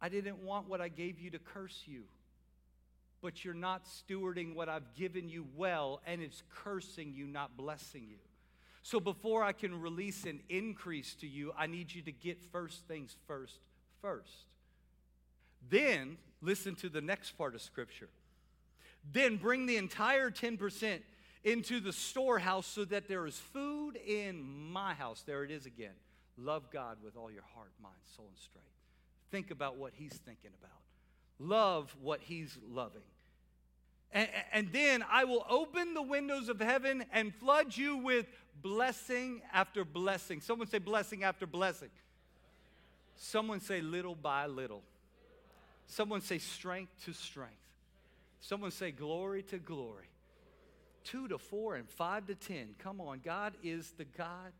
[0.00, 2.02] I didn't want what I gave you to curse you.
[3.22, 8.06] But you're not stewarding what I've given you well, and it's cursing you, not blessing
[8.08, 8.18] you.
[8.84, 12.86] So before I can release an increase to you, I need you to get first
[12.86, 13.58] things first,
[14.02, 14.44] first.
[15.70, 18.10] Then, listen to the next part of Scripture.
[19.10, 21.00] Then bring the entire 10%
[21.44, 25.22] into the storehouse so that there is food in my house.
[25.26, 25.94] There it is again.
[26.36, 28.68] Love God with all your heart, mind, soul, and strength.
[29.30, 30.76] Think about what He's thinking about.
[31.38, 33.00] Love what He's loving.
[34.14, 38.26] And, and, then I will open the windows of heaven and flood you with
[38.62, 40.40] blessing after blessing.
[40.40, 41.90] Someone say blessing after blessing.
[43.16, 44.82] Someone say little by little.
[45.88, 47.56] Someone say strength to strength.
[48.40, 50.08] Someone say glory to glory.
[51.02, 52.74] Two to four and five to ten.
[52.78, 54.52] Come on, God is the God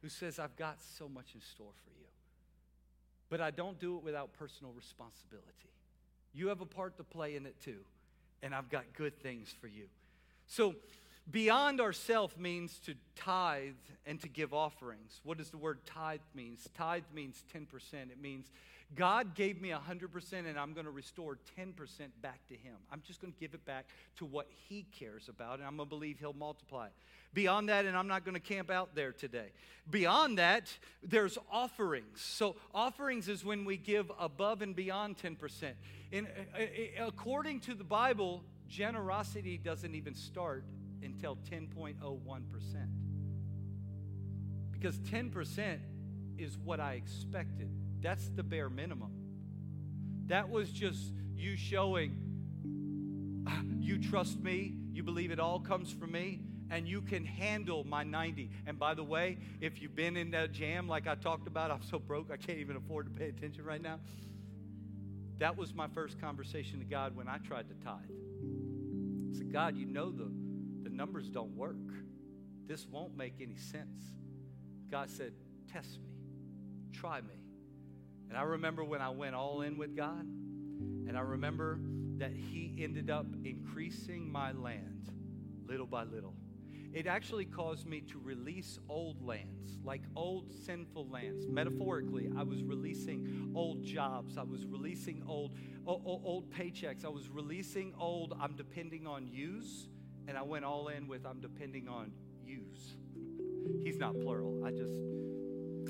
[0.00, 2.06] who says, I've got so much in store for you.
[3.30, 5.70] But I don't do it without personal responsibility.
[6.34, 7.78] You have a part to play in it too,
[8.42, 9.84] and I've got good things for you.
[10.46, 10.74] So,
[11.30, 13.74] beyond ourself means to tithe
[14.06, 15.20] and to give offerings.
[15.24, 16.68] What does the word tithe means?
[16.76, 17.64] Tithe means 10%.
[18.10, 18.50] It means
[18.94, 21.74] God gave me 100% and I'm going to restore 10%
[22.20, 22.74] back to Him.
[22.90, 25.88] I'm just going to give it back to what He cares about and I'm going
[25.88, 26.92] to believe He'll multiply it.
[27.34, 29.52] Beyond that, and I'm not going to camp out there today.
[29.90, 32.20] Beyond that, there's offerings.
[32.20, 35.72] So, offerings is when we give above and beyond 10%.
[36.12, 40.64] And uh, uh, according to the Bible, generosity doesn't even start
[41.02, 41.96] until 10.01%.
[44.72, 45.78] Because 10%
[46.36, 47.70] is what I expected
[48.02, 49.12] that's the bare minimum.
[50.26, 56.12] That was just you showing ah, you trust me, you believe it all comes from
[56.12, 58.50] me, and you can handle my 90.
[58.66, 61.82] And by the way, if you've been in that jam like I talked about, I'm
[61.82, 64.00] so broke I can't even afford to pay attention right now.
[65.38, 67.98] That was my first conversation to God when I tried to tithe.
[69.32, 70.30] I said, God, you know the,
[70.82, 71.76] the numbers don't work.
[72.66, 74.02] This won't make any sense.
[74.90, 75.32] God said,
[75.72, 76.14] Test me,
[76.92, 77.41] try me.
[78.32, 81.78] And I remember when I went all in with God, and I remember
[82.16, 85.12] that He ended up increasing my land
[85.68, 86.32] little by little.
[86.94, 91.46] It actually caused me to release old lands, like old sinful lands.
[91.46, 94.38] Metaphorically, I was releasing old jobs.
[94.38, 95.52] I was releasing old,
[95.86, 97.04] old, old paychecks.
[97.04, 99.88] I was releasing old, I'm depending on yous.
[100.26, 102.12] And I went all in with, I'm depending on
[102.46, 102.94] yous.
[103.84, 104.64] He's not plural.
[104.64, 104.94] I just,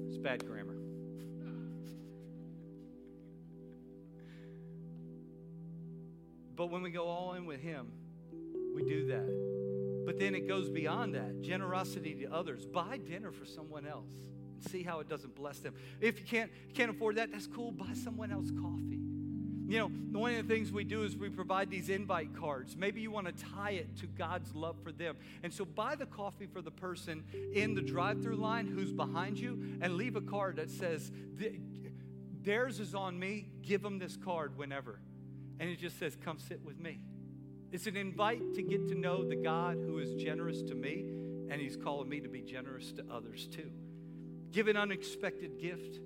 [0.09, 0.82] it's bad grammar.
[6.63, 7.89] But when we go all in with Him,
[8.73, 10.07] we do that.
[10.07, 12.67] But then it goes beyond that generosity to others.
[12.67, 14.13] Buy dinner for someone else
[14.55, 15.75] and see how it doesn't bless them.
[16.01, 17.73] If you can't, can't afford that, that's cool.
[17.73, 19.01] Buy someone else coffee.
[19.67, 22.77] You know, one of the things we do is we provide these invite cards.
[22.77, 25.17] Maybe you want to tie it to God's love for them.
[25.43, 29.37] And so buy the coffee for the person in the drive through line who's behind
[29.37, 31.11] you and leave a card that says,
[32.45, 33.49] Theirs is on me.
[33.63, 35.01] Give them this card whenever.
[35.63, 36.99] And it just says, Come sit with me.
[37.71, 41.05] It's an invite to get to know the God who is generous to me,
[41.49, 43.71] and He's calling me to be generous to others too.
[44.51, 46.01] Give an unexpected gift.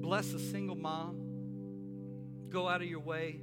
[0.00, 2.48] Bless a single mom.
[2.48, 3.42] Go out of your way.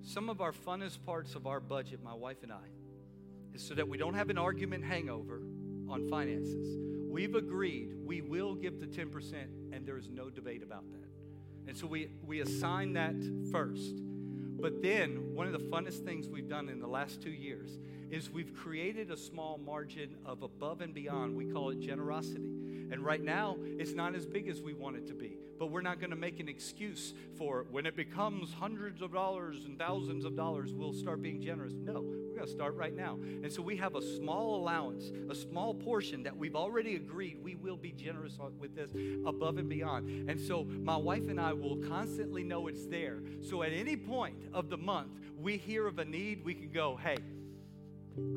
[0.00, 2.68] Some of our funnest parts of our budget, my wife and I,
[3.52, 5.42] is so that we don't have an argument hangover
[5.88, 6.78] on finances.
[7.10, 9.32] We've agreed we will give the 10%,
[9.72, 11.05] and there is no debate about that.
[11.66, 13.14] And so we, we assign that
[13.50, 13.94] first.
[14.58, 17.78] But then, one of the funnest things we've done in the last two years
[18.10, 21.36] is we've created a small margin of above and beyond.
[21.36, 22.55] We call it generosity.
[22.90, 25.38] And right now, it's not as big as we want it to be.
[25.58, 29.64] But we're not going to make an excuse for when it becomes hundreds of dollars
[29.64, 31.72] and thousands of dollars, we'll start being generous.
[31.72, 33.14] No, we're going to start right now.
[33.14, 37.54] And so we have a small allowance, a small portion that we've already agreed we
[37.54, 38.90] will be generous with this
[39.26, 40.28] above and beyond.
[40.28, 43.20] And so my wife and I will constantly know it's there.
[43.40, 46.98] So at any point of the month, we hear of a need, we can go,
[47.02, 47.16] hey,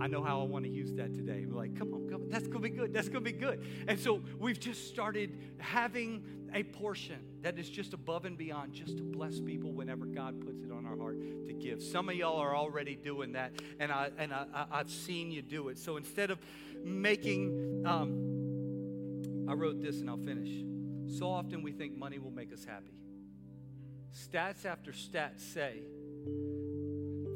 [0.01, 1.45] I know how I want to use that today.
[1.47, 2.93] We're like, come on, come on, that's going to be good.
[2.93, 3.63] That's going to be good.
[3.87, 8.97] And so we've just started having a portion that is just above and beyond, just
[8.97, 11.81] to bless people whenever God puts it on our heart to give.
[11.81, 15.69] Some of y'all are already doing that, and I and I, have seen you do
[15.69, 15.77] it.
[15.77, 16.39] So instead of
[16.83, 20.49] making, um, I wrote this, and I'll finish.
[21.17, 22.93] So often we think money will make us happy.
[24.13, 25.81] Stats after stats say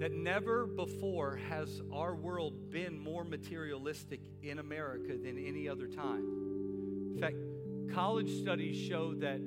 [0.03, 6.25] that never before has our world been more materialistic in America than any other time.
[7.15, 7.37] In fact,
[7.95, 9.39] college studies show that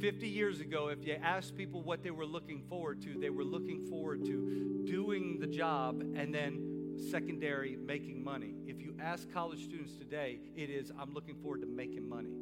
[0.00, 3.44] 50 years ago, if you asked people what they were looking forward to, they were
[3.44, 8.56] looking forward to doing the job and then secondary making money.
[8.66, 12.34] If you ask college students today, it is, I'm looking forward to making money.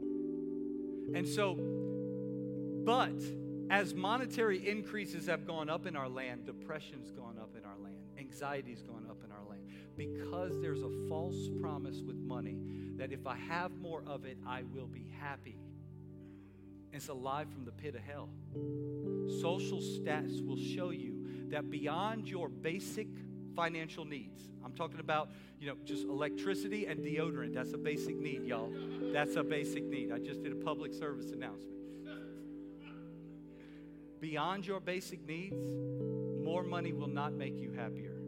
[1.15, 1.59] And so,
[2.87, 3.21] but
[3.71, 7.40] as monetary increases have gone up in our land, depression's gone up
[8.31, 9.63] anxiety's gone up in our land,
[9.97, 12.59] because there's a false promise with money
[12.97, 15.59] that if I have more of it, I will be happy.
[16.93, 18.29] It's a lie from the pit of hell.
[19.41, 23.09] Social stats will show you that beyond your basic
[23.57, 27.53] financial needs, I'm talking about, you know, just electricity and deodorant.
[27.55, 28.73] That's a basic need, y'all.
[29.13, 30.13] That's a basic need.
[30.13, 31.79] I just did a public service announcement.
[34.21, 35.57] Beyond your basic needs,
[36.45, 38.20] more money will not make you happier.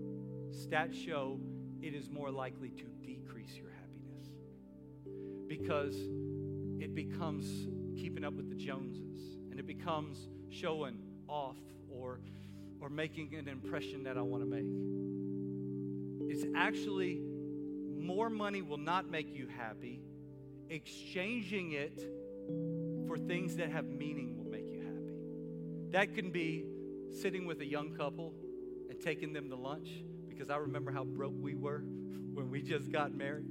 [0.52, 1.38] Stats show
[1.80, 4.28] it is more likely to decrease your happiness
[5.48, 5.96] because
[6.78, 7.46] it becomes
[7.98, 10.98] keeping up with the Joneses, and it becomes showing
[11.28, 11.56] off
[11.88, 12.20] or,
[12.80, 14.66] or making an impression that I want to make.
[16.30, 17.20] It's actually
[17.98, 20.00] more money will not make you happy.
[20.68, 22.02] Exchanging it
[23.06, 25.90] for things that have meaning will make you happy.
[25.90, 26.64] That can be
[27.20, 28.32] sitting with a young couple
[28.88, 29.88] and taking them to lunch
[30.42, 31.78] because I remember how broke we were
[32.34, 33.46] when we just got married.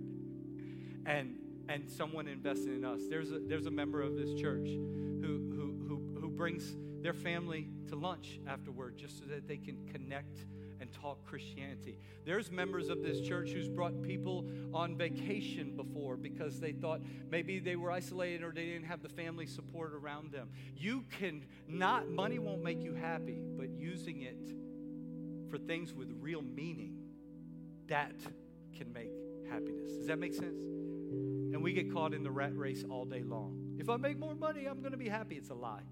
[1.05, 1.37] And
[1.69, 2.99] and someone investing in us.
[3.09, 7.69] There's a, there's a member of this church who, who, who, who brings their family
[7.87, 10.39] to lunch afterward just so that they can connect
[10.81, 11.97] and talk Christianity.
[12.25, 17.59] There's members of this church who's brought people on vacation before because they thought maybe
[17.59, 20.49] they were isolated or they didn't have the family support around them.
[20.75, 24.60] You can not, money won't make you happy, but using it
[25.51, 26.95] for things with real meaning,
[27.87, 28.15] that
[28.75, 29.11] can make
[29.49, 29.91] happiness.
[29.91, 30.57] Does that make sense?
[30.61, 33.75] And we get caught in the rat race all day long.
[33.77, 35.35] If I make more money, I'm going to be happy.
[35.35, 35.83] It's a lie.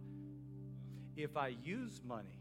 [1.17, 2.39] If I use money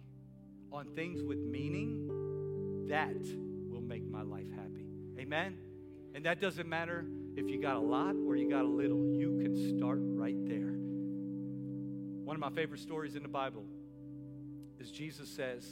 [0.70, 3.20] on things with meaning, that
[3.68, 4.86] will make my life happy.
[5.18, 5.58] Amen?
[6.14, 7.04] And that doesn't matter
[7.36, 9.04] if you got a lot or you got a little.
[9.14, 10.72] You can start right there.
[12.24, 13.64] One of my favorite stories in the Bible
[14.78, 15.66] is Jesus says,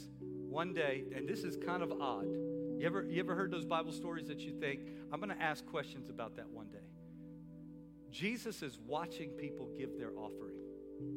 [0.57, 2.25] one day, and this is kind of odd.
[2.25, 4.79] You ever, you ever heard those Bible stories that you think,
[5.13, 6.87] I'm going to ask questions about that one day?
[8.09, 10.55] Jesus is watching people give their offering.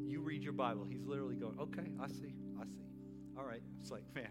[0.05, 2.85] You read your Bible, he's literally going, okay, I see, I see.
[3.35, 3.63] All right.
[3.81, 4.29] It's like, man,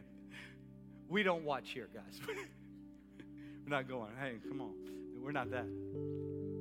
[1.08, 2.20] we don't watch here, guys.
[2.28, 4.74] We're not going, hey, come on.
[5.20, 5.66] We're not that.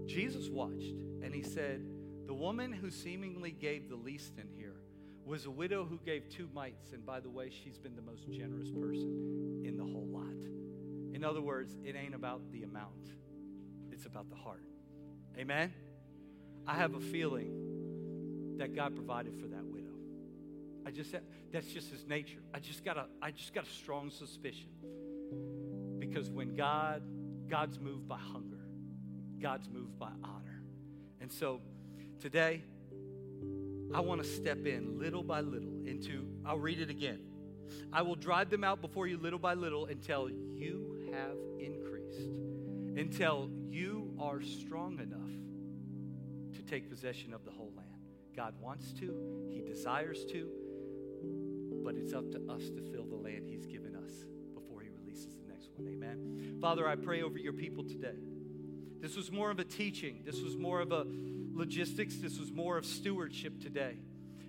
[0.07, 1.85] Jesus watched and he said,
[2.25, 4.78] The woman who seemingly gave the least in here
[5.29, 6.91] was a widow who gave two mites.
[6.91, 10.25] And by the way, she's been the most generous person in the whole lot.
[11.13, 13.11] In other words, it ain't about the amount,
[13.91, 14.63] it's about the heart.
[15.37, 15.71] Amen?
[16.65, 19.93] I have a feeling that God provided for that widow.
[20.85, 21.13] I just
[21.53, 22.39] that's just his nature.
[22.53, 24.69] I just got a I just got a strong suspicion.
[25.99, 27.03] Because when God
[27.47, 28.65] God's moved by hunger,
[29.39, 30.63] God's moved by honor.
[31.21, 31.61] And so
[32.19, 32.63] today
[33.93, 37.19] I want to step in little by little into I'll read it again.
[37.91, 42.29] I will drive them out before you little by little until you have increased,
[42.97, 47.89] until you are strong enough to take possession of the whole land.
[48.35, 50.49] God wants to, He desires to,
[51.83, 54.11] but it's up to us to fill the land He's given us
[54.53, 55.87] before He releases the next one.
[55.87, 56.57] Amen.
[56.61, 58.17] Father, I pray over your people today.
[58.99, 61.05] This was more of a teaching, this was more of a
[61.59, 63.97] logistics, this was more of stewardship today.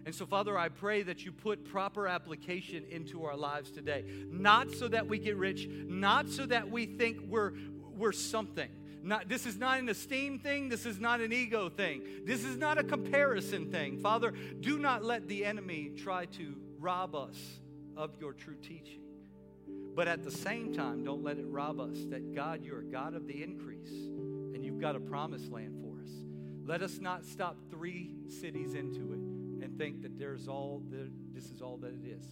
[0.06, 4.04] And so, Father, I pray that you put proper application into our lives today.
[4.30, 7.52] Not so that we get rich, not so that we think we're,
[7.96, 8.70] we're something,
[9.02, 10.68] not, this is not an esteem thing.
[10.68, 12.02] This is not an ego thing.
[12.24, 13.98] This is not a comparison thing.
[13.98, 17.36] Father, do not let the enemy try to rob us
[17.96, 19.00] of your true teaching.
[19.94, 23.14] But at the same time, don't let it rob us that God, you're a God
[23.14, 25.89] of the increase and you've got a promised land for us.
[26.70, 31.50] Let us not stop three cities into it and think that there's all that this
[31.50, 32.24] is all that it is.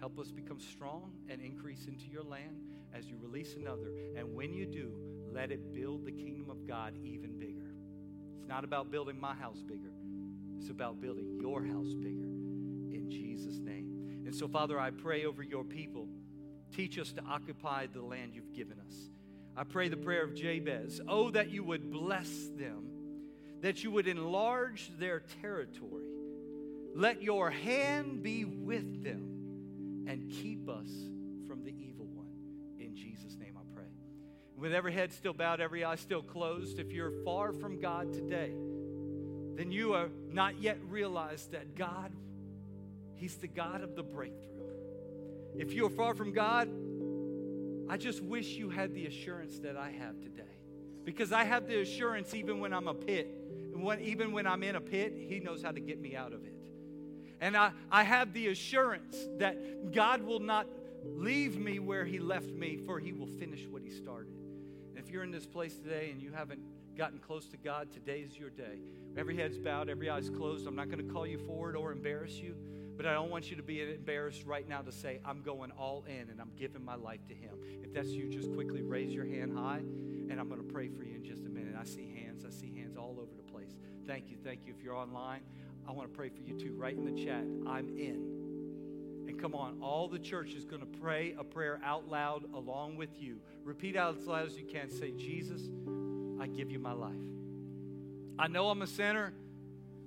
[0.00, 2.56] Help us become strong and increase into your land
[2.94, 3.92] as you release another.
[4.16, 4.94] And when you do,
[5.30, 7.74] let it build the kingdom of God even bigger.
[8.38, 9.92] It's not about building my house bigger,
[10.56, 12.30] it's about building your house bigger
[12.96, 14.22] in Jesus' name.
[14.24, 16.08] And so, Father, I pray over your people.
[16.74, 19.10] Teach us to occupy the land you've given us.
[19.54, 20.98] I pray the prayer of Jabez.
[21.06, 22.91] Oh, that you would bless them,
[23.62, 26.10] that you would enlarge their territory.
[26.94, 30.90] Let your hand be with them and keep us
[31.46, 32.26] from the evil one.
[32.78, 33.86] In Jesus' name I pray.
[34.56, 38.52] with every head still bowed, every eye still closed, if you're far from God today,
[39.56, 42.12] then you are not yet realized that God
[43.14, 44.74] He's the God of the breakthrough.
[45.56, 46.68] If you're far from God,
[47.88, 50.42] I just wish you had the assurance that I have today.
[51.04, 53.41] Because I have the assurance even when I'm a pit,
[53.74, 56.44] when, even when I'm in a pit, He knows how to get me out of
[56.44, 56.54] it.
[57.40, 60.68] And I, I have the assurance that God will not
[61.04, 64.34] leave me where He left me, for He will finish what He started.
[64.90, 66.60] And if you're in this place today and you haven't
[66.96, 68.78] gotten close to God, today's your day.
[69.16, 70.66] Every head's bowed, every eye's closed.
[70.66, 72.54] I'm not going to call you forward or embarrass you,
[72.96, 76.04] but I don't want you to be embarrassed right now to say, I'm going all
[76.06, 77.56] in and I'm giving my life to Him.
[77.82, 81.02] If that's you, just quickly raise your hand high, and I'm going to pray for
[81.02, 81.74] you in just a minute.
[81.78, 83.41] I see hands, I see hands all over the.
[84.06, 84.74] Thank you, thank you.
[84.76, 85.40] If you're online,
[85.88, 86.74] I want to pray for you too.
[86.74, 88.42] Write in the chat, I'm in.
[89.28, 92.96] And come on, all the church is going to pray a prayer out loud along
[92.96, 93.38] with you.
[93.64, 94.90] Repeat out as loud as you can.
[94.90, 95.62] Say, Jesus,
[96.40, 97.12] I give you my life.
[98.38, 99.32] I know I'm a sinner.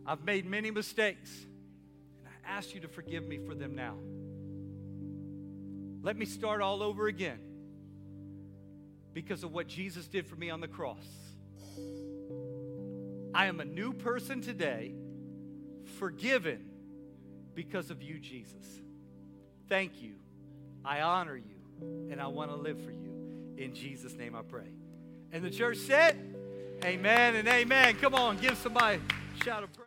[0.05, 1.31] I've made many mistakes.
[2.19, 3.95] And I ask you to forgive me for them now.
[6.01, 7.39] Let me start all over again
[9.13, 11.05] because of what Jesus did for me on the cross.
[13.35, 14.93] I am a new person today,
[15.99, 16.69] forgiven
[17.53, 18.65] because of you, Jesus.
[19.67, 20.13] Thank you.
[20.85, 23.53] I honor you, and I want to live for you.
[23.57, 24.71] In Jesus' name I pray.
[25.33, 26.15] And the church said,
[26.85, 27.97] Amen and amen.
[27.97, 29.81] Come on, give somebody a shout of praise.